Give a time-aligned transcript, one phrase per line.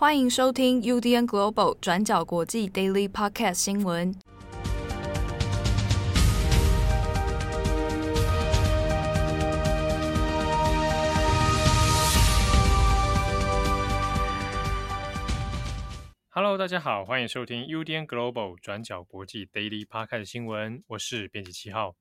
[0.00, 4.14] 欢迎收听 UDN Global 转角国际 Daily Podcast 新闻。
[16.28, 20.84] Hello，大家好，欢迎收听 UDN Global 转角国际 Daily Podcast 新闻。
[20.86, 21.96] 我是编辑七号，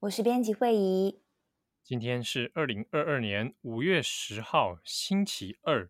[0.00, 1.22] 我是编辑惠仪。
[1.82, 5.88] 今天是二零二二年五月十号，星期二。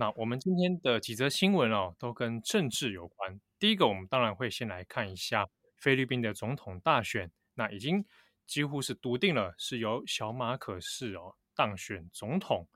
[0.00, 3.40] 那我们今天的几则新闻哦，都跟政治有关。
[3.58, 7.32] 第一个，我们当然会先来看一下菲律宾的总统大选。
[7.54, 8.04] 那已经
[8.46, 12.68] 几乎是笃定了，是由小马可仕哦当选总统。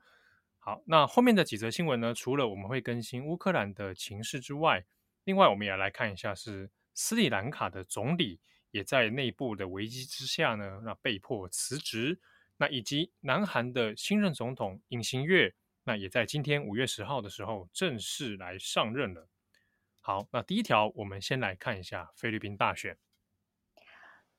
[0.59, 4.83] 好，那后面的几则新闻呢，除了我们会更新乌克兰的情势之外，
[5.23, 12.19] 另外我们也来看一下是斯里兰卡的总理也在内部的危机之下呢，那被迫辞职。
[12.57, 15.55] 那以及南韩的新任总统尹新月。
[15.83, 19.27] 那也在今天五月十号的时候正式来上任了。
[19.99, 22.97] 好，那第一条，我们先来看一下菲律宾大选。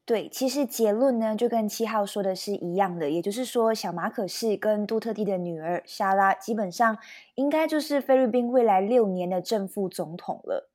[0.07, 6.99] 对，其实结论呢就跟七号说的是一样的，也就是说，小马可是跟杜特地的女儿莎拉基本上
[7.37, 10.71] 应该就是菲律宾未来六年的正副总统了。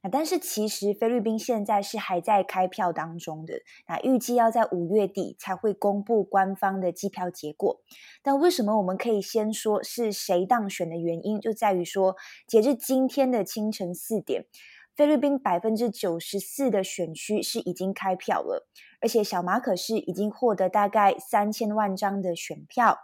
[0.00, 3.54] 那但是其实菲律宾现在是还在开票当中的，
[3.88, 7.80] 那预计要在五月底才会公布官方的计票结果。
[8.22, 12.14] 但为什么我们可以先说是谁当选的原因，就在于说，
[12.46, 14.46] 截至今天的清晨四点，
[14.94, 18.68] 菲律宾百分之九十四的选区是已经开票了，
[19.00, 22.96] 而且小马可是已经获得大概三千万张的选票。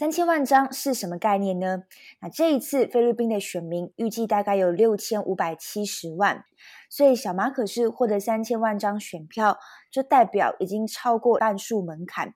[0.00, 1.82] 三千万张是什么概念呢？
[2.22, 6.46] 那这一次菲律宾的选民预计大概有六千五百七十万，
[6.88, 9.58] 所以小马可是获得三千万张选票，
[9.92, 12.32] 就代表已经超过半数门槛。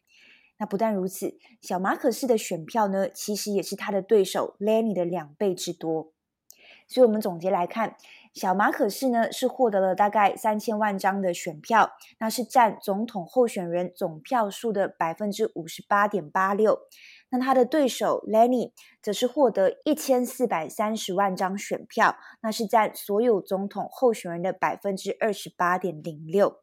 [0.59, 6.13] 那不但如此，小马可是的选票呢，其实也是他的对手 Lenny 的两倍之多。
[6.87, 7.97] 所以，我们总结来看，
[8.35, 16.81] 小马可是呢是获得了大概三千万张的选票，那是占总统候选人总票数的百分之五十八点八六。
[17.31, 18.71] 那他的对手 Lenny
[19.03, 26.61] 则是获得一千四百三十万张选票，那是占所有总统候选人的百分之二十八点零六。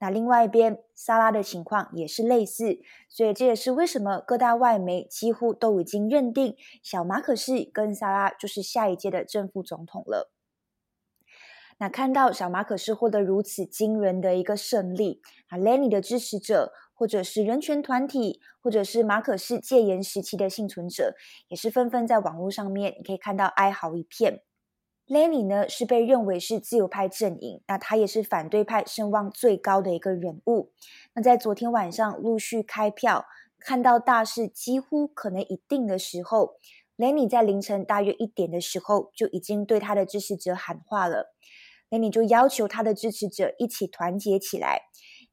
[0.00, 10.32] 那另外一边，萨拉的情况也是类似，所以这也是为什么各大外媒几乎都已经认定小马可是跟萨拉就是下一届的正副总统了。
[11.78, 16.72] 那看到小马可是获得如此惊人的一个胜利，啊，Lenny 的支持者。
[16.96, 21.14] 或者是人权团体，或者是马可仕戒严时期的幸存者，
[21.48, 24.40] 也是纷纷在网络上面，你可以看到哀嚎一片。
[25.06, 30.72] Lenny 呢是被认为是自由派阵营，那他也是反对派声望最高的一个人物。
[31.14, 33.26] 那在昨天晚上陆续开票，
[33.60, 36.56] 看到大势几乎可能已定的时候
[36.96, 41.34] ，Lenny 在凌晨大约一点的时候就已经对他的支持者喊话了。
[41.90, 44.86] Lenny 就要求他的支持者一起团结起来。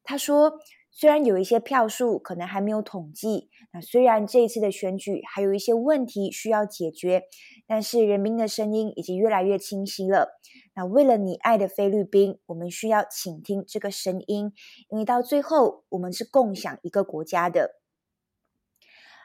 [0.04, 0.60] 他说。
[0.96, 7.24] 虽然有一些票数可能还没有统计，那虽然这一次的选举还有一些问题需要解决，
[7.66, 10.38] 但是人民的声音已经越来越清晰了。
[10.76, 14.52] 那为了你爱的菲律宾，我们需要倾听这个声音，
[14.88, 17.80] 因为到最后我们是共享一个国家的。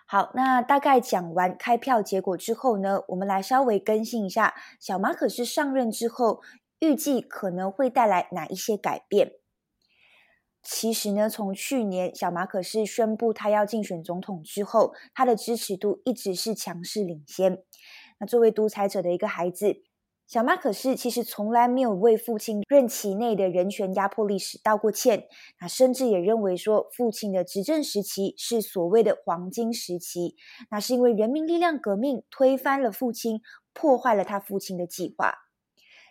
[0.08, 6.42] 好，那大概讲完开票结果之后呢，我们来稍微更新一下小马可是上任之后，
[6.80, 9.34] 预计可能会带来哪一些改变。
[10.72, 17.64] 其实呢，从去年小马可是宣布他要竞选总统之后，他的支持度一直是强势领先。
[18.20, 19.78] 那作为独裁者的一个孩子，
[20.28, 25.28] 小马可是其实从来没有为父亲任期内的人权压迫历史道过歉。
[25.60, 30.36] 那甚至也认为说，父亲的执政时期是所谓的黄金时期，
[30.70, 33.42] 那是因为人民力量革命推翻了父亲，
[33.74, 35.49] 破坏了他父亲的计划。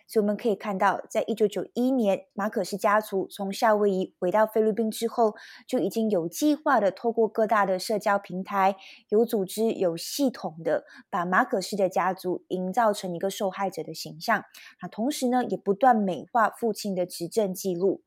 [0.09, 5.35] 所以我们可以看到，在一九九一年，马可仕家族从夏威夷回到菲律宾之后，
[5.67, 8.75] 就已经有计划的透过各大的社交平台，
[9.09, 14.39] 有组织、有系统的把马可仕的家族营造成一个受害者的形象。
[14.79, 18.01] 啊，同时呢，也不断美化父亲的执政记录。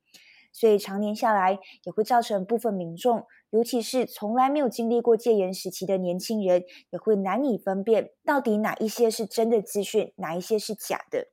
[0.52, 11.28] 所以常年下来，也会造成部分民众，尤其是从来没有经历过戒严时期的年轻人，也会难以分辨到底哪一些是真的资讯，哪一些是假的。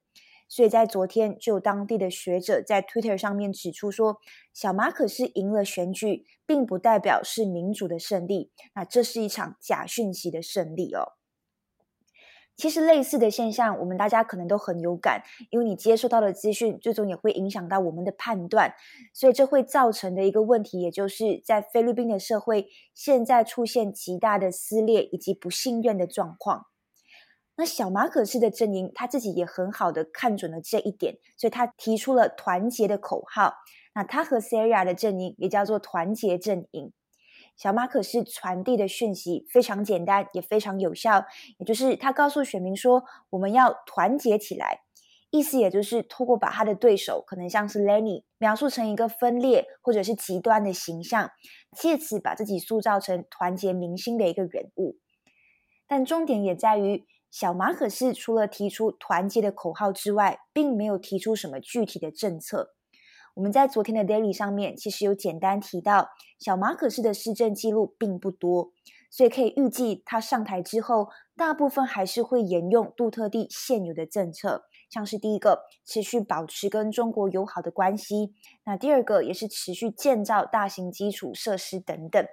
[0.50, 4.18] 所以在昨天，就当地的学者在 Twitter 上面指出说，
[4.54, 11.14] 小马可是赢了选举，并不代表是民主的胜利，那这是一场假讯息的胜利哦。
[12.58, 18.74] 其实类似的现象，我们大家可能都很有感，因为你接收到的资讯，最终也会影响到我们的判断，
[19.14, 26.66] 所以这会造成的一个问题，也就是在菲律宾的社会，现在出现极大的撕裂以及不信任的状况。
[27.60, 33.54] 那小马可仕的阵营他自己也很好的看准了这一点，所以他提出了团结的口号。
[33.94, 36.94] 那他和 Sarah 的阵营也叫做团结阵营。
[37.58, 41.26] 小马可仕传递的讯息非常简单，也非常有效，
[41.58, 44.80] 也就是他告诉选民说，我们要团结起来。
[45.30, 51.30] 意思也就是透过把他的对手，可能像是 Lenny，描述成一个分裂或者是极端的形象，
[51.76, 54.96] 借此把自己塑造成团结民心的一个人物。
[55.86, 62.74] 但重点也在于，小马可仕除了提出团结的口号之外，并没有提出什么具体的政策。
[63.36, 66.10] 我们在昨天的 Daily 上面其实有简单提到，
[66.40, 68.74] 小马可仕的施政记录并不多，
[69.10, 74.66] 所以可以预计他上台之后，大部分还是会沿用杜特地现有的政策。
[74.90, 78.34] 像是第一个，持续保持跟中国友好的关系；
[78.66, 82.26] 那第二个也是持续建造大型基础设施等等。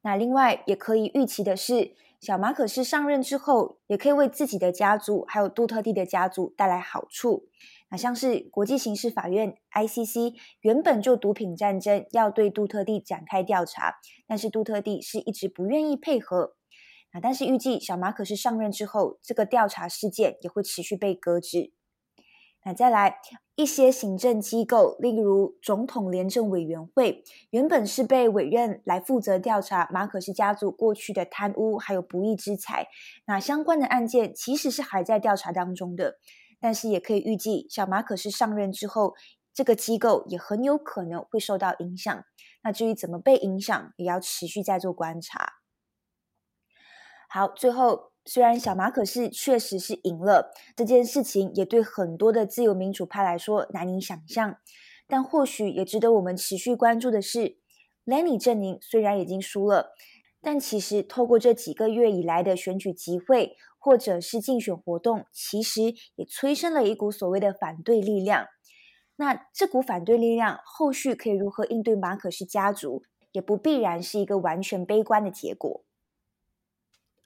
[0.00, 7.48] 那另外也可以预期的是，小马可是上任之后，也可以为自己的家族还有杜特地的家族带来好处。
[7.90, 13.96] 那像是国际刑事法院 ICC 原本就毒品战争要对杜特地展开调查，
[14.28, 16.54] 但是杜特地是一直不愿意配合。
[17.10, 21.72] 啊，但是预计小马可是上任之后，这个调查事件也会持续被搁置。
[22.64, 23.18] 那再来
[23.56, 32.86] 一些行政机构，例如总统廉政委员会，原本是被委任来负责调查马可仕家族过去的贪污还有不义之财。
[33.26, 36.18] 那相关的案件其实是还在调查当中的，
[36.60, 39.14] 但是也可以预计，小马可是上任之后，
[39.52, 42.24] 这个机构也很有可能会受到影响。
[42.62, 45.54] 那至于怎么被影响，也要持续再做观察。
[47.28, 54.58] 好，最后虽然小马可是确实是赢了这件事情，也对很多的自由民主派来说难以想象，
[55.06, 57.56] 但或许也值得我们持续关注的是
[58.06, 59.92] ，Lenny 阵营虽然已经输了，
[60.40, 68.46] 但其实透过这几个月以来的选举集会或者是竞选活动，其实也催生了一股所谓的反对力量。
[69.16, 73.02] 那这股反对力量后续可以如何应对马可是家族，
[73.32, 75.84] 也不必然是一个完全悲观的结果。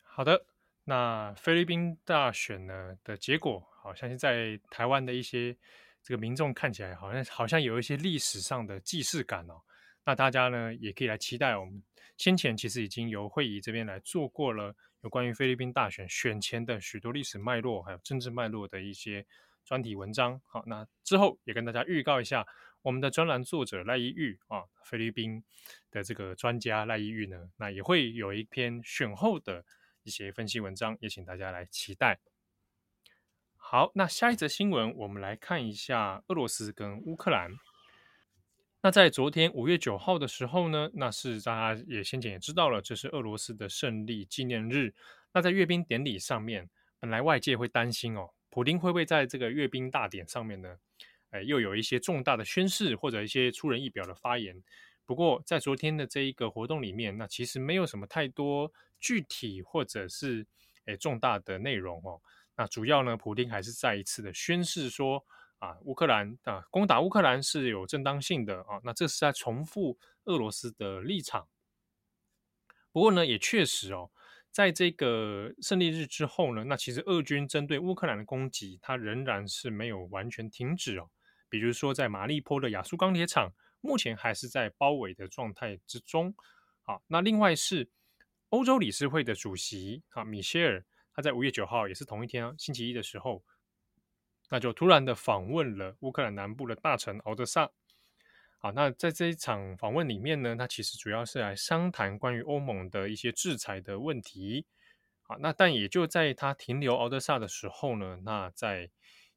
[0.02, 0.46] 好的，
[0.88, 5.56] 那菲律宾大选呢的结果，好像是在台湾的一些
[6.00, 9.62] 这个民众看起来，好像好像有一些历史上的既视感哦。
[10.04, 11.82] 那大家呢也可以来期待，我们
[12.16, 19.26] 先前其实已经由会议这边来做过了有关于菲律宾大选选前的许多历史脉络，还有政治脉络的一些
[19.64, 20.40] 专题文章。
[20.46, 22.46] 好，那之后也跟大家预告一下，
[22.82, 25.42] 我们的专栏作者赖一玉啊，菲律宾
[25.90, 29.64] 的这个专家赖一玉呢，那也会有一篇选后的。
[30.06, 32.20] 一些分析文章，也请大家来期待。
[33.56, 37.50] 好，那下一则新闻，我们来看一下俄罗斯跟乌克兰。
[38.82, 44.94] 那在昨天五月九号的时候呢，那是大家也先前也知道了，这是俄罗斯的胜利纪念日。
[45.34, 46.70] 那在阅兵典礼上面，
[47.00, 50.76] 本来外界会担心哦，普丁会不会在这个阅兵大典上面呢，
[51.30, 54.62] 哎，又有一些重大的宣誓或者一些出人意表的发言。
[55.06, 60.44] 不过，在昨天的这一个活动里面，那其实没有什么太多具体或者是
[60.86, 62.20] 诶重大的内容哦。
[62.56, 65.24] 那主要呢，普丁还是再一次的宣示说
[65.60, 68.80] 啊，乌克兰啊攻打乌克兰是有正当性的啊。
[68.82, 71.46] 那这是在重复俄罗斯的立场。
[72.90, 74.10] 不过呢，也确实哦，
[74.50, 81.10] 在这个胜利日之后呢，那其实俄军针对乌克兰的攻击，它仍然是没有完全停止哦。
[81.48, 83.52] 比如说，在马利坡的亚速钢铁厂。
[83.86, 86.34] 目前还是在包围的状态之中。
[86.82, 87.88] 好，那另外是
[88.48, 93.44] 欧洲理事会的主席啊，米歇尔，他在五月九号也是同一天啊星期一的时候，
[94.50, 97.70] 那就突然的访问了乌克兰南部的大城敖德萨。
[98.58, 104.66] 好，那在这一场访问里面呢，他其实主要是来商谈关于欧盟的一些制裁的问题。
[105.22, 108.90] 好，那但也就在他停留敖德萨的时候呢，那在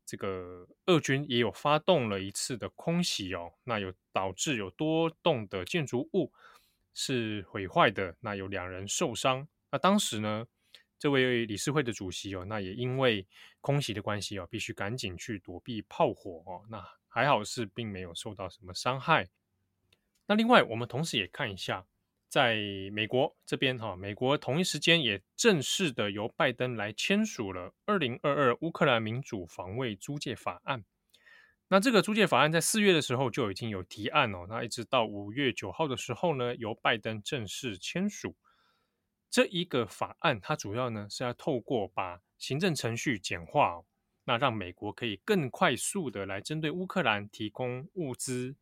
[0.09, 6.33] 这个俄军也有发动了一次的空袭哦，那有导致有多栋的建筑物
[6.95, 9.47] 是毁坏的，那有两人受伤。
[9.69, 10.47] 那当时呢，
[10.97, 13.27] 这位理事会的主席哦，那也因为
[13.61, 16.65] 空袭的关系哦，必须赶紧去躲避炮火哦。
[16.69, 19.29] 那还好是并没有受到什么伤害。
[20.25, 21.85] 那另外，我们同时也看一下。
[22.29, 22.55] 在
[22.93, 30.85] 美国这边，哈，美国同一时间也正式的由拜登来签署了二零二二乌克兰民主防卫租借法案。
[31.69, 38.35] 那这个租借法案在四月的时候就已经有提案哦，那一直到五月九号的时候呢，由拜登正式签署
[39.29, 40.39] 这一个法案。
[40.39, 43.81] 它主要呢是要透过把行政程序简化，
[44.25, 48.55] 那让美国可以更快速的来针对乌克兰提供物资。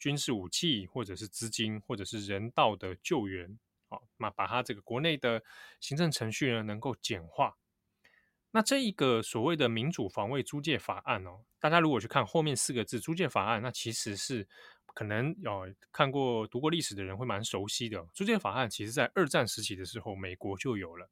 [0.00, 3.56] 军事武器，或者是资金，或者是人道的救援，
[3.88, 5.44] 好，那把它这个国内的
[5.78, 7.56] 行政程序呢，能够简化。
[8.52, 14.48] 那这一个所谓的民主防卫租借法案哦，大家如果去看后面四个字“租借法案”，那其实是
[14.86, 18.04] 可能有、看过读过历史的人会蛮熟悉的。
[18.12, 21.08] 租借法案其实在二战时期的时候，美国就有了。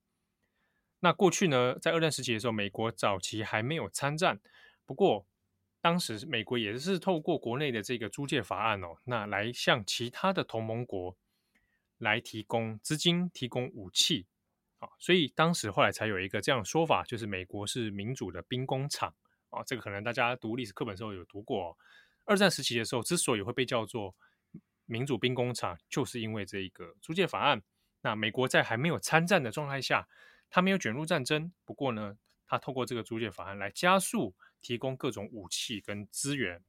[0.99, 4.41] 那过去呢，在二战时期的时候，美国早期还没有参战，
[4.85, 5.25] 不过
[5.89, 11.17] 当时美国也是透过国内的这个租借法案哦，那来向其他的同盟国
[11.97, 14.27] 来提供资金、提供武器。
[14.81, 19.15] 啊，所以当时后来才有一个这样的说法，就是美国是民主的兵工厂
[19.49, 19.63] 啊。
[19.65, 21.79] 这个可能大家读历史课本的时候有读过。
[22.27, 24.15] 二战时期的时候，之所以会被叫做
[24.85, 27.63] 民主兵工厂，就是因为这一个租借法案。
[28.03, 30.07] 那美国在还没有参战的状态下，
[30.51, 31.51] 他没有卷入战争。
[31.65, 36.63] 不过呢，他透过这个租借法案来加速提供各种武器跟资源。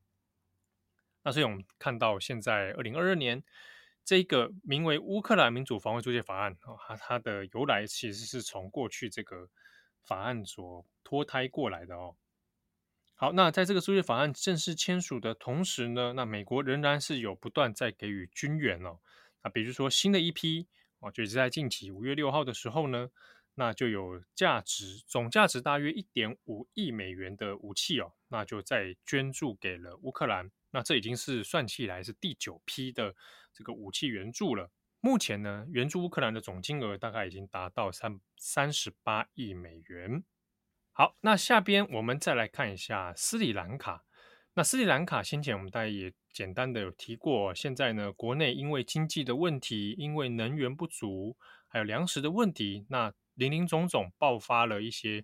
[1.23, 3.43] 那所以我们看到现在二零二二年。
[4.05, 9.47] 这个名为《乌克兰民主防卫租借法案》啊，它它的由来其实是从过去这个
[10.01, 12.15] 法案所脱胎过来的哦。
[13.13, 18.97] 好，那在这个租借法案正式签署的同时呢，那美国仍然是有不断在给予军援哦。
[19.43, 20.67] 那比如说新的一批
[21.01, 23.11] 哦，就是在近期五月六号的时候呢，
[23.59, 30.49] 那就有价值总价值大约一点五亿美元的武器哦，那就再捐助给了乌克兰。
[30.71, 33.13] 那这已经是算起来是第九批的
[33.53, 34.71] 这个武器援助了。
[35.01, 40.23] 目前呢，援助乌克兰的总金额大概已经达到三三十八亿美元。
[40.93, 44.05] 好，那下边我们再来看一下斯里兰卡。
[44.53, 51.35] 那斯里兰卡先前我们大家也简单的有提过，现在呢，国内因为经济的问题，因为能源不足，
[51.67, 55.23] 还有粮食的问题，那林林总总爆发了一些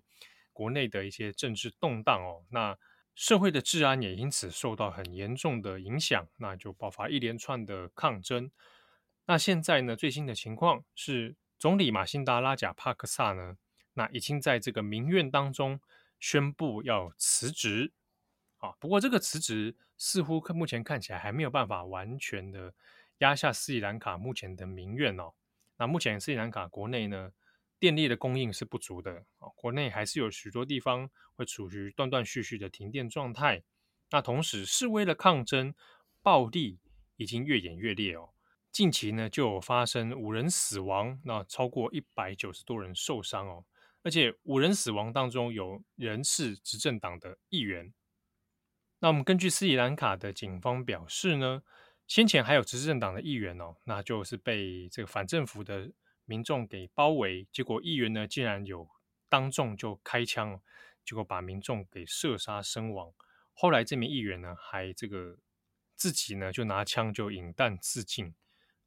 [0.52, 2.44] 国内的一些政治动荡哦。
[2.50, 2.76] 那
[3.14, 8.50] 社会的治安也因此受到很严重的影响，那就爆发一连串的抗争。
[9.26, 13.56] 那现在呢，最新的情况是，总理马辛达拉贾帕克萨呢，
[13.94, 15.80] 那已经在这个民怨当中
[16.18, 17.92] 宣布要辞职。
[18.58, 22.72] 啊，不过这个辞职似乎目前看起来还没有办法完全的
[23.18, 25.32] 压下斯里兰卡目前的民怨哦。
[25.78, 27.32] 那目前斯里兰卡国内呢，
[27.78, 33.62] 电力的供应是不足的啊，国内还是有许多地方会处于断断续续的停电状态。
[34.10, 35.74] 那同时，示威的抗争
[36.22, 36.78] 暴力
[37.16, 38.30] 已经越演越烈哦。
[38.72, 43.64] 近期呢，就有发生五人死亡，那超过一百九十多人受伤哦。
[44.02, 47.92] 而且五人死亡当中，有人是执政党的议员。
[49.00, 51.62] 那我们根据斯里兰卡的警方表示呢，
[52.06, 55.92] 先前还有执政党的议员哦，那就是被这个反政府的。
[56.26, 58.86] 民众给包围，结果议员呢竟然有
[59.28, 60.60] 当众就开枪，
[61.04, 63.12] 结果把民众给射杀身亡。
[63.54, 65.38] 后来这名议员呢还这个
[65.94, 68.34] 自己呢就拿枪就引弹自尽，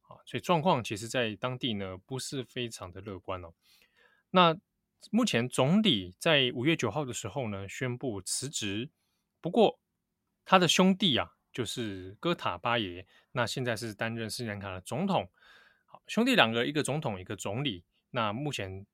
[0.01, 3.53] 啊，所以状况其实在当地呢不是非常的乐观哦。
[4.29, 4.55] 那
[5.09, 8.89] 目前总理在五月九号的时候呢宣布辞职，
[9.41, 9.79] 不过
[10.45, 15.31] 他的兄弟啊就是哥塔巴耶，那现在是担任斯里兰卡的总统。
[15.91, 17.83] 好兄弟两个，一个总统，一个总理。
[18.11, 18.85] 那目前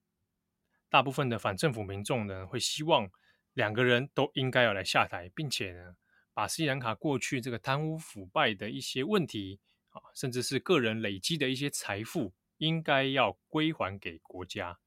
[0.90, 3.12] 大部分的反政府民众呢，会希望
[3.54, 5.98] 两个人都应该要来下台，并且呢，
[6.34, 9.60] 把斯里兰卡过去这个贪污腐败的一些问题
[9.90, 14.80] 啊，甚至是个人累积的一些财富，应该要归还给国家。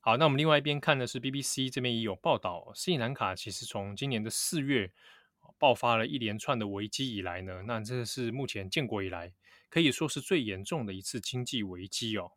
[0.00, 4.92] 好，那我们另外一边看的是 BBC 这边也有报道，斯里兰卡其实从今年的四月
[5.56, 9.32] 爆发了一连串的危机以来呢，那这是目前建国以来。
[9.74, 12.30] 可以说是最严重的一次经济危机哦。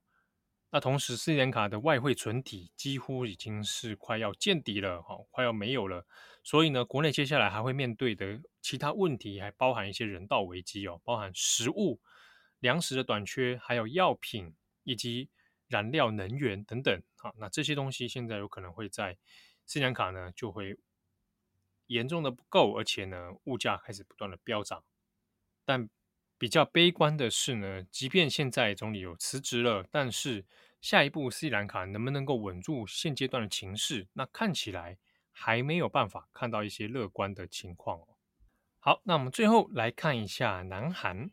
[0.71, 6.07] 那同时，斯里兰卡的外汇存底几乎已经是快要见底了，哈，快要没有了。
[6.43, 12.01] 所以呢，国内接下来还会面对的其他问题，还包含一些人道危机哦，包含食物、
[12.57, 15.29] 粮食的短缺，还有药品以及
[15.67, 17.03] 燃料能源等等。
[17.17, 19.15] 好，那这些东西现在有可能会在
[19.67, 20.75] 斯里兰卡呢就会
[21.85, 24.83] 严重的不够，而且呢，物价开始不断的飙涨，
[25.63, 25.87] 但。
[26.37, 30.45] 比较悲观的是呢，即便现在总理有辞职了，但是
[30.81, 34.97] 下一步斯里兰卡能不能够稳住现阶段的情势，那看起来
[35.31, 38.07] 还没有办法看到一些乐观的情况哦。
[38.79, 41.31] 好，那我们最后来看一下南韩。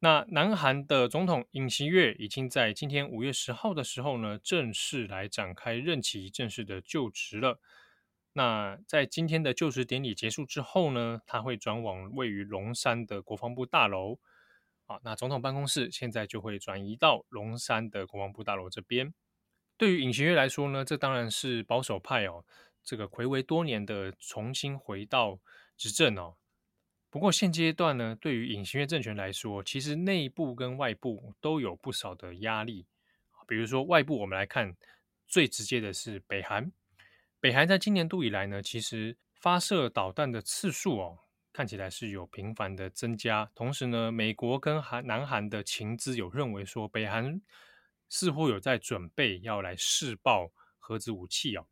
[0.00, 7.60] 那南韩的总统尹锡悦已经在今天五月十号的时候呢，正式来展开任期，正式的就职了。
[8.36, 14.18] 那在今天的就职典礼结束之后呢，他会转往位于龙山的国防部大楼。
[14.84, 19.14] 啊，那总统办公室现在就会转移到龙山的国防部大楼这边。
[19.78, 22.44] 对于尹锡悦来说呢，这当然是保守派哦，
[22.84, 25.40] 这个睽违多年的重新回到
[25.74, 26.36] 执政哦。
[27.08, 32.84] 不过现阶段呢，对于尹锡悦政权来说，其实内部跟外部都有不少的压力。
[33.48, 34.76] 比如说外部，我们来看
[35.26, 36.70] 最直接的是北韩。
[37.38, 41.18] 北韩在今年度以来呢，其实发射导弹的次数哦，
[41.52, 43.50] 看起来是有频繁的增加。
[43.54, 47.40] 同时呢，美国跟韩南韩的情资有认为说，北韩
[48.08, 51.66] 似乎有在准备要来试爆核子武器哦。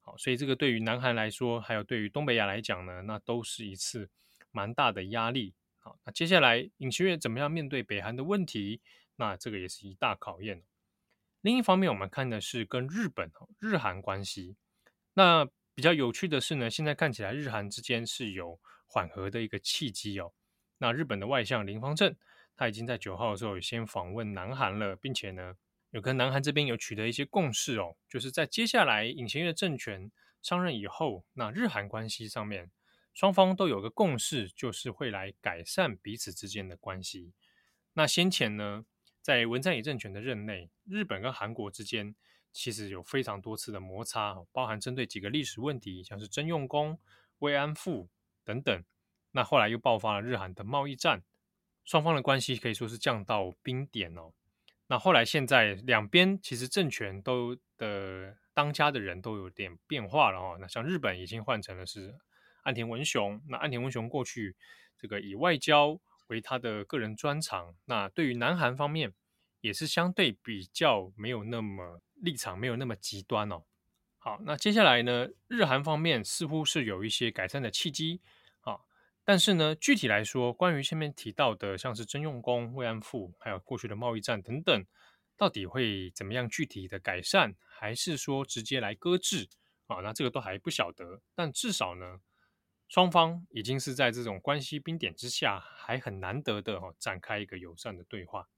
[0.00, 4.10] 好，所以这个对于南韩来说，还有对于东北亚来讲呢，那都是一次
[4.50, 5.54] 蛮大的压力。
[5.78, 8.80] 好，那接下来尹锡悦怎么样面对北韩的问题？
[9.16, 10.62] 那这个也是一大考验。
[11.40, 13.30] 另一方面，我们看的是跟日本、
[13.60, 14.56] 日韩关系。
[15.18, 15.44] 那
[15.74, 20.32] 比较有趣的是呢，现在看起来日韩之间是有缓和的一个契机哦。
[20.78, 22.14] 那日本的外相林芳正，
[22.54, 25.56] 他已经在九号的时候先访问南韩了，并且呢，
[25.90, 30.08] 有跟南韩这边有取得一些共识哦，就是在接下来尹锡悦政权
[30.40, 32.70] 上任以后，那日韩关系上面
[33.12, 37.32] 双方都有个共识，就是会来改善彼此之间的关系。
[37.94, 38.84] 那先前呢，
[39.20, 42.14] 在文在寅政权的任内，日本跟韩国之间
[42.52, 46.98] 其实有非常多次的摩擦，包含针对几个历史问题，像是征用工、
[47.38, 48.08] 慰安妇
[48.44, 48.84] 等等。
[49.32, 51.22] 那后来又爆发了日韩的贸易战，
[51.84, 54.32] 双方的关系可以说是降到冰点哦。
[54.88, 60.56] 那后来，现在两边其实政权都的当家的人都有点变化了哦。
[60.58, 62.16] 那像日本已经换成了是
[62.62, 64.56] 岸田文雄，那岸田文雄过去
[64.96, 67.76] 这个以外交为他的个人专长。
[67.84, 69.12] 那对于南韩方面，
[69.60, 73.64] 也是相对比较没有那么立场，没有那么极端哦。
[74.18, 78.20] 好，那接下来呢，日韩方面似乎是有一些改善的契机
[78.60, 78.80] 啊。
[79.24, 84.84] 但是呢，具体来说，关于前面提到的，像是征用工、慰安妇，还有过去的贸易战等等，
[85.36, 89.48] 到底会怎么样具体的改善，还是说直接来搁置
[89.86, 89.96] 啊？
[90.02, 91.20] 那这个都还不晓得。
[91.34, 92.20] 但至少呢，
[92.88, 98.48] 双方已经是在这种关系冰点之下，还很难得的哦展开一个友善的对话。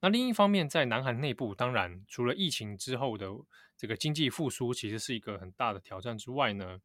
[0.00, 3.28] 那另一方面，在南韩内部，当然除了疫情之后的
[3.76, 6.80] 这个经济复苏，其实是一个很大的挑战之外呢。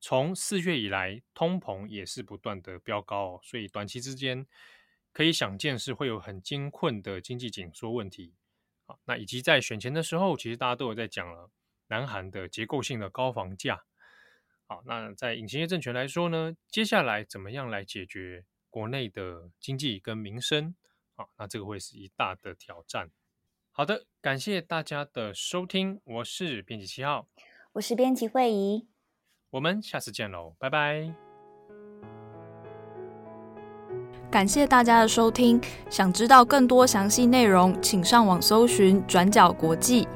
[0.00, 4.46] 从四月以来，通膨也是不断的飙高，所以短期之间
[5.12, 8.34] 可以想见是会有很艰困的经济紧缩问题。
[8.86, 11.50] 啊，那以及在选前的时候，其实大家都有在讲了
[11.86, 13.84] 南韩的结构性的高房价。
[14.66, 20.74] 好，那在尹锡悦政权来说呢，接下来怎么样来解决国内的经济跟民生？
[21.22, 23.08] 好，那这个会是一大的挑战。
[23.70, 27.28] 好的，感谢大家的收听，我是编辑七号，
[27.74, 28.88] 我是编辑惠仪。
[29.50, 31.14] 我们下次见喽，拜拜！
[34.30, 40.08] 感谢大家的收听，想知道更多详细内容，请上网搜寻转角国际。